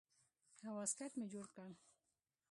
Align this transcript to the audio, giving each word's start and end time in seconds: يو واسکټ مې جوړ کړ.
يو 0.63 0.71
واسکټ 0.77 1.11
مې 1.19 1.25
جوړ 1.33 1.45
کړ. 1.55 1.69